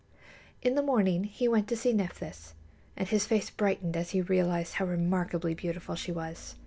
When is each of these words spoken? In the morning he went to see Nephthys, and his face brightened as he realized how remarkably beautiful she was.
In 0.63 0.73
the 0.73 0.81
morning 0.81 1.25
he 1.25 1.47
went 1.47 1.67
to 1.67 1.77
see 1.77 1.93
Nephthys, 1.93 2.55
and 2.97 3.07
his 3.07 3.27
face 3.27 3.51
brightened 3.51 3.95
as 3.95 4.09
he 4.09 4.21
realized 4.23 4.73
how 4.81 4.85
remarkably 4.85 5.53
beautiful 5.53 5.93
she 5.93 6.11
was. 6.11 6.55